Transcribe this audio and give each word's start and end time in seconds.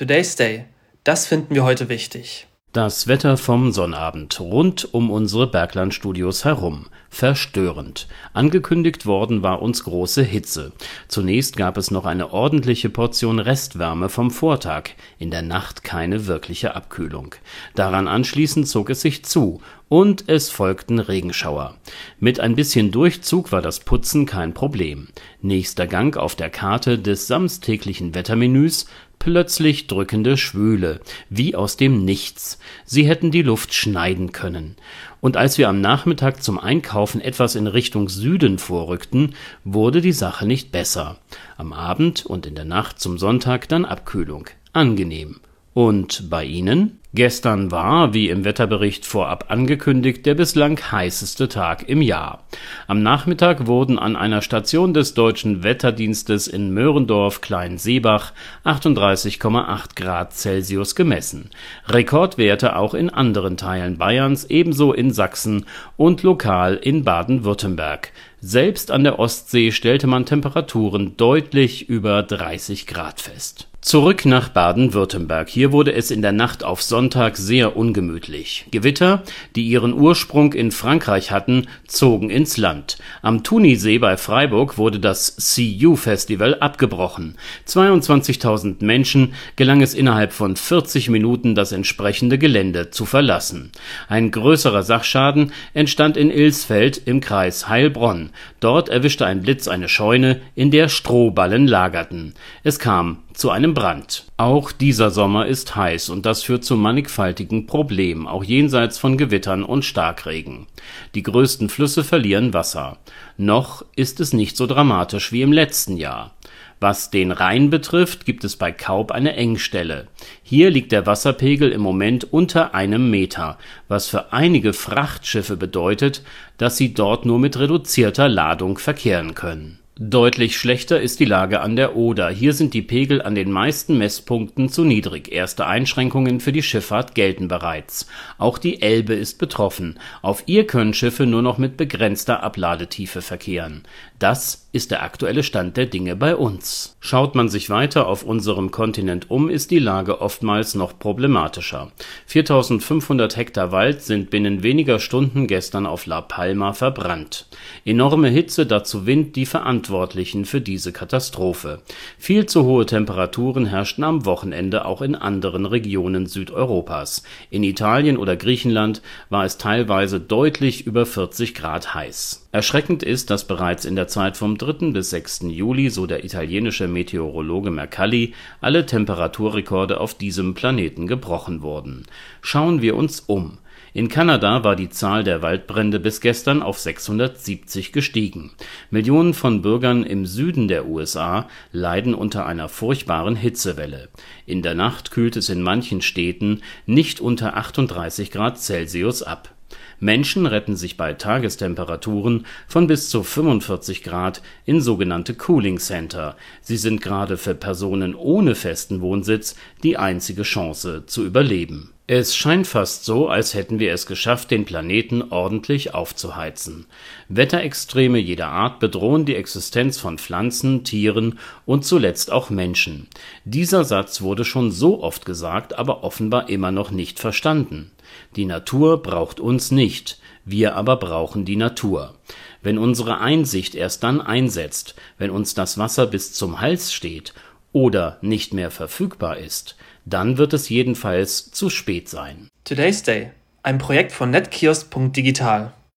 Today's 0.00 0.34
Day. 0.34 0.64
Das 1.04 1.26
finden 1.26 1.54
wir 1.54 1.62
heute 1.62 1.90
wichtig. 1.90 2.46
Das 2.72 3.06
Wetter 3.06 3.36
vom 3.36 3.70
Sonnabend 3.70 4.40
rund 4.40 4.94
um 4.94 5.10
unsere 5.10 5.46
Berglandstudios 5.46 6.46
herum. 6.46 6.86
Verstörend. 7.10 8.06
Angekündigt 8.32 9.04
worden 9.04 9.42
war 9.42 9.60
uns 9.60 9.84
große 9.84 10.22
Hitze. 10.22 10.72
Zunächst 11.08 11.56
gab 11.58 11.76
es 11.76 11.90
noch 11.90 12.06
eine 12.06 12.32
ordentliche 12.32 12.88
Portion 12.88 13.40
Restwärme 13.40 14.08
vom 14.08 14.30
Vortag, 14.30 14.90
in 15.18 15.30
der 15.30 15.42
Nacht 15.42 15.84
keine 15.84 16.26
wirkliche 16.26 16.74
Abkühlung. 16.76 17.34
Daran 17.74 18.08
anschließend 18.08 18.68
zog 18.68 18.88
es 18.88 19.02
sich 19.02 19.24
zu 19.24 19.60
und 19.88 20.28
es 20.28 20.48
folgten 20.48 21.00
Regenschauer. 21.00 21.74
Mit 22.20 22.38
ein 22.38 22.54
bisschen 22.54 22.92
Durchzug 22.92 23.50
war 23.50 23.60
das 23.60 23.80
Putzen 23.80 24.24
kein 24.24 24.54
Problem. 24.54 25.08
Nächster 25.42 25.88
Gang 25.88 26.16
auf 26.16 26.36
der 26.36 26.48
Karte 26.48 26.98
des 27.00 27.26
samstäglichen 27.26 28.14
Wettermenüs 28.14 28.86
plötzlich 29.20 29.86
drückende 29.86 30.36
Schwüle, 30.36 30.98
wie 31.28 31.54
aus 31.54 31.76
dem 31.76 32.04
Nichts. 32.04 32.58
Sie 32.84 33.06
hätten 33.06 33.30
die 33.30 33.42
Luft 33.42 33.72
schneiden 33.72 34.32
können. 34.32 34.74
Und 35.20 35.36
als 35.36 35.58
wir 35.58 35.68
am 35.68 35.80
Nachmittag 35.80 36.42
zum 36.42 36.58
Einkaufen 36.58 37.20
etwas 37.20 37.54
in 37.54 37.68
Richtung 37.68 38.08
Süden 38.08 38.58
vorrückten, 38.58 39.34
wurde 39.62 40.00
die 40.00 40.12
Sache 40.12 40.46
nicht 40.46 40.72
besser. 40.72 41.18
Am 41.56 41.72
Abend 41.72 42.26
und 42.26 42.46
in 42.46 42.56
der 42.56 42.64
Nacht 42.64 42.98
zum 42.98 43.18
Sonntag 43.18 43.68
dann 43.68 43.84
Abkühlung. 43.84 44.46
Angenehm. 44.72 45.40
Und 45.74 46.30
bei 46.30 46.44
Ihnen? 46.44 46.99
Gestern 47.12 47.72
war, 47.72 48.14
wie 48.14 48.28
im 48.28 48.44
Wetterbericht 48.44 49.04
vorab 49.04 49.46
angekündigt, 49.48 50.24
der 50.26 50.36
bislang 50.36 50.78
heißeste 50.78 51.48
Tag 51.48 51.88
im 51.88 52.02
Jahr. 52.02 52.44
Am 52.86 53.02
Nachmittag 53.02 53.66
wurden 53.66 53.98
an 53.98 54.14
einer 54.14 54.42
Station 54.42 54.94
des 54.94 55.14
Deutschen 55.14 55.64
Wetterdienstes 55.64 56.46
in 56.46 56.72
Möhrendorf-Kleinseebach 56.72 58.32
38,8 58.64 59.96
Grad 59.96 60.34
Celsius 60.34 60.94
gemessen. 60.94 61.50
Rekordwerte 61.88 62.76
auch 62.76 62.94
in 62.94 63.10
anderen 63.10 63.56
Teilen 63.56 63.98
Bayerns, 63.98 64.44
ebenso 64.44 64.92
in 64.92 65.10
Sachsen 65.10 65.66
und 65.96 66.22
lokal 66.22 66.76
in 66.76 67.02
Baden-Württemberg. 67.02 68.12
Selbst 68.40 68.92
an 68.92 69.02
der 69.02 69.18
Ostsee 69.18 69.72
stellte 69.72 70.06
man 70.06 70.26
Temperaturen 70.26 71.16
deutlich 71.16 71.88
über 71.88 72.22
30 72.22 72.86
Grad 72.86 73.20
fest 73.20 73.66
Zurück 73.82 74.26
nach 74.26 74.50
Baden-Württemberg. 74.50 75.48
Hier 75.48 75.72
wurde 75.72 75.94
es 75.94 76.10
in 76.10 76.20
der 76.20 76.32
Nacht 76.32 76.64
auf 76.64 76.82
Sonntag 76.82 77.38
sehr 77.38 77.78
ungemütlich. 77.78 78.66
Gewitter, 78.70 79.22
die 79.56 79.66
ihren 79.66 79.94
Ursprung 79.94 80.52
in 80.52 80.70
Frankreich 80.70 81.30
hatten, 81.30 81.66
zogen 81.86 82.28
ins 82.28 82.58
Land. 82.58 82.98
Am 83.22 83.42
Thunisee 83.42 83.96
bei 83.96 84.18
Freiburg 84.18 84.76
wurde 84.76 85.00
das 85.00 85.34
CU 85.56 85.96
Festival 85.96 86.56
abgebrochen. 86.60 87.38
22.000 87.66 88.84
Menschen 88.84 89.32
gelang 89.56 89.80
es 89.80 89.94
innerhalb 89.94 90.34
von 90.34 90.56
40 90.56 91.08
Minuten, 91.08 91.54
das 91.54 91.72
entsprechende 91.72 92.36
Gelände 92.36 92.90
zu 92.90 93.06
verlassen. 93.06 93.72
Ein 94.08 94.30
größerer 94.30 94.82
Sachschaden 94.82 95.52
entstand 95.72 96.18
in 96.18 96.30
Ilsfeld 96.30 97.00
im 97.06 97.22
Kreis 97.22 97.66
Heilbronn. 97.66 98.28
Dort 98.60 98.90
erwischte 98.90 99.24
ein 99.24 99.40
Blitz 99.40 99.68
eine 99.68 99.88
Scheune, 99.88 100.42
in 100.54 100.70
der 100.70 100.90
Strohballen 100.90 101.66
lagerten. 101.66 102.34
Es 102.62 102.78
kam 102.78 103.20
zu 103.40 103.48
einem 103.48 103.72
Brand. 103.72 104.26
Auch 104.36 104.70
dieser 104.70 105.10
Sommer 105.10 105.46
ist 105.46 105.74
heiß 105.74 106.10
und 106.10 106.26
das 106.26 106.42
führt 106.42 106.62
zu 106.62 106.76
mannigfaltigen 106.76 107.64
Problemen, 107.64 108.26
auch 108.26 108.44
jenseits 108.44 108.98
von 108.98 109.16
Gewittern 109.16 109.64
und 109.64 109.82
Starkregen. 109.82 110.66
Die 111.14 111.22
größten 111.22 111.70
Flüsse 111.70 112.04
verlieren 112.04 112.52
Wasser. 112.52 112.98
Noch 113.38 113.82
ist 113.96 114.20
es 114.20 114.34
nicht 114.34 114.58
so 114.58 114.66
dramatisch 114.66 115.32
wie 115.32 115.40
im 115.40 115.52
letzten 115.52 115.96
Jahr. 115.96 116.34
Was 116.80 117.08
den 117.08 117.32
Rhein 117.32 117.70
betrifft, 117.70 118.26
gibt 118.26 118.44
es 118.44 118.56
bei 118.56 118.72
Kaub 118.72 119.10
eine 119.10 119.34
Engstelle. 119.36 120.08
Hier 120.42 120.68
liegt 120.68 120.92
der 120.92 121.06
Wasserpegel 121.06 121.72
im 121.72 121.80
Moment 121.80 122.30
unter 122.30 122.74
einem 122.74 123.10
Meter, 123.10 123.56
was 123.88 124.06
für 124.06 124.34
einige 124.34 124.74
Frachtschiffe 124.74 125.56
bedeutet, 125.56 126.22
dass 126.58 126.76
sie 126.76 126.92
dort 126.92 127.24
nur 127.24 127.38
mit 127.38 127.58
reduzierter 127.58 128.28
Ladung 128.28 128.76
verkehren 128.76 129.34
können 129.34 129.79
Deutlich 130.02 130.56
schlechter 130.56 130.98
ist 130.98 131.20
die 131.20 131.26
Lage 131.26 131.60
an 131.60 131.76
der 131.76 131.94
Oder. 131.94 132.30
Hier 132.30 132.54
sind 132.54 132.72
die 132.72 132.80
Pegel 132.80 133.20
an 133.20 133.34
den 133.34 133.52
meisten 133.52 133.98
Messpunkten 133.98 134.70
zu 134.70 134.82
niedrig. 134.82 135.30
Erste 135.30 135.66
Einschränkungen 135.66 136.40
für 136.40 136.52
die 136.52 136.62
Schifffahrt 136.62 137.14
gelten 137.14 137.48
bereits. 137.48 138.06
Auch 138.38 138.56
die 138.56 138.80
Elbe 138.80 139.12
ist 139.12 139.36
betroffen. 139.38 139.98
Auf 140.22 140.44
ihr 140.46 140.66
können 140.66 140.94
Schiffe 140.94 141.26
nur 141.26 141.42
noch 141.42 141.58
mit 141.58 141.76
begrenzter 141.76 142.42
Abladetiefe 142.42 143.20
verkehren. 143.20 143.82
Das 144.18 144.69
ist 144.72 144.92
der 144.92 145.02
aktuelle 145.02 145.42
Stand 145.42 145.76
der 145.76 145.86
Dinge 145.86 146.14
bei 146.14 146.36
uns. 146.36 146.96
Schaut 147.00 147.34
man 147.34 147.48
sich 147.48 147.70
weiter 147.70 148.06
auf 148.06 148.22
unserem 148.22 148.70
Kontinent 148.70 149.30
um, 149.30 149.50
ist 149.50 149.70
die 149.70 149.80
Lage 149.80 150.20
oftmals 150.20 150.74
noch 150.74 150.98
problematischer. 150.98 151.90
4500 152.26 153.36
Hektar 153.36 153.72
Wald 153.72 154.02
sind 154.02 154.30
binnen 154.30 154.62
weniger 154.62 155.00
Stunden 155.00 155.48
gestern 155.48 155.86
auf 155.86 156.06
La 156.06 156.20
Palma 156.20 156.72
verbrannt. 156.72 157.48
Enorme 157.84 158.28
Hitze, 158.28 158.64
dazu 158.64 159.06
Wind, 159.06 159.34
die 159.34 159.46
Verantwortlichen 159.46 160.44
für 160.44 160.60
diese 160.60 160.92
Katastrophe. 160.92 161.80
Viel 162.16 162.46
zu 162.46 162.64
hohe 162.64 162.86
Temperaturen 162.86 163.66
herrschten 163.66 164.04
am 164.04 164.24
Wochenende 164.24 164.84
auch 164.84 165.02
in 165.02 165.16
anderen 165.16 165.66
Regionen 165.66 166.26
Südeuropas. 166.26 167.24
In 167.50 167.64
Italien 167.64 168.16
oder 168.16 168.36
Griechenland 168.36 169.02
war 169.30 169.44
es 169.44 169.58
teilweise 169.58 170.20
deutlich 170.20 170.86
über 170.86 171.06
40 171.06 171.54
Grad 171.54 171.94
heiß. 171.94 172.46
Erschreckend 172.52 173.02
ist, 173.02 173.30
dass 173.30 173.46
bereits 173.46 173.84
in 173.84 173.96
der 173.96 174.08
Zeit 174.08 174.36
vom 174.36 174.58
3. 174.60 174.92
bis 174.92 175.08
6. 175.08 175.46
Juli, 175.48 175.88
so 175.88 176.06
der 176.06 176.22
italienische 176.22 176.86
Meteorologe 176.86 177.70
Mercalli, 177.70 178.34
alle 178.60 178.84
Temperaturrekorde 178.84 179.98
auf 179.98 180.12
diesem 180.12 180.52
Planeten 180.52 181.06
gebrochen 181.06 181.62
wurden. 181.62 182.04
Schauen 182.42 182.82
wir 182.82 182.94
uns 182.94 183.20
um. 183.20 183.56
In 183.94 184.08
Kanada 184.08 184.62
war 184.62 184.76
die 184.76 184.90
Zahl 184.90 185.24
der 185.24 185.40
Waldbrände 185.40 185.98
bis 185.98 186.20
gestern 186.20 186.62
auf 186.62 186.78
670 186.78 187.90
gestiegen. 187.92 188.52
Millionen 188.90 189.32
von 189.32 189.62
Bürgern 189.62 190.04
im 190.04 190.26
Süden 190.26 190.68
der 190.68 190.86
USA 190.86 191.48
leiden 191.72 192.14
unter 192.14 192.44
einer 192.44 192.68
furchtbaren 192.68 193.36
Hitzewelle. 193.36 194.10
In 194.44 194.60
der 194.60 194.74
Nacht 194.74 195.10
kühlt 195.10 195.36
es 195.36 195.48
in 195.48 195.62
manchen 195.62 196.02
Städten 196.02 196.60
nicht 196.84 197.18
unter 197.20 197.56
38 197.56 198.30
Grad 198.30 198.58
Celsius 198.58 199.22
ab 199.22 199.54
Menschen 199.98 200.46
retten 200.46 200.76
sich 200.76 200.96
bei 200.96 201.12
Tagestemperaturen 201.14 202.46
von 202.66 202.86
bis 202.86 203.08
zu 203.08 203.22
45 203.22 204.02
Grad 204.02 204.42
in 204.64 204.80
sogenannte 204.80 205.34
Cooling 205.34 205.78
Center. 205.78 206.36
Sie 206.60 206.76
sind 206.76 207.00
gerade 207.00 207.36
für 207.36 207.54
Personen 207.54 208.14
ohne 208.14 208.54
festen 208.54 209.00
Wohnsitz 209.00 209.56
die 209.82 209.96
einzige 209.96 210.42
Chance 210.42 211.04
zu 211.06 211.24
überleben. 211.24 211.92
Es 212.12 212.34
scheint 212.34 212.66
fast 212.66 213.04
so, 213.04 213.28
als 213.28 213.54
hätten 213.54 213.78
wir 213.78 213.92
es 213.92 214.04
geschafft, 214.04 214.50
den 214.50 214.64
Planeten 214.64 215.22
ordentlich 215.30 215.94
aufzuheizen. 215.94 216.86
Wetterextreme 217.28 218.18
jeder 218.18 218.48
Art 218.48 218.80
bedrohen 218.80 219.26
die 219.26 219.36
Existenz 219.36 220.00
von 220.00 220.18
Pflanzen, 220.18 220.82
Tieren 220.82 221.38
und 221.66 221.84
zuletzt 221.84 222.32
auch 222.32 222.50
Menschen. 222.50 223.06
Dieser 223.44 223.84
Satz 223.84 224.22
wurde 224.22 224.44
schon 224.44 224.72
so 224.72 225.04
oft 225.04 225.24
gesagt, 225.24 225.78
aber 225.78 226.02
offenbar 226.02 226.48
immer 226.48 226.72
noch 226.72 226.90
nicht 226.90 227.20
verstanden. 227.20 227.92
Die 228.34 228.44
Natur 228.44 229.00
braucht 229.04 229.38
uns 229.38 229.70
nicht, 229.70 230.18
wir 230.44 230.74
aber 230.74 230.96
brauchen 230.96 231.44
die 231.44 231.54
Natur. 231.54 232.16
Wenn 232.60 232.78
unsere 232.78 233.20
Einsicht 233.20 233.76
erst 233.76 234.02
dann 234.02 234.20
einsetzt, 234.20 234.96
wenn 235.16 235.30
uns 235.30 235.54
das 235.54 235.78
Wasser 235.78 236.08
bis 236.08 236.32
zum 236.32 236.60
Hals 236.60 236.92
steht 236.92 237.34
oder 237.72 238.18
nicht 238.20 238.54
mehr 238.54 238.70
verfügbar 238.70 239.36
ist, 239.36 239.76
dann 240.04 240.38
wird 240.38 240.52
es 240.52 240.68
jedenfalls 240.68 241.50
zu 241.50 241.70
spät 241.70 242.08
sein. 242.08 242.48
Today's 242.64 243.02
Day, 243.02 243.30
ein 243.62 243.78
Projekt 243.78 244.12
von 244.12 244.30
netkiosk.digital 244.30 245.72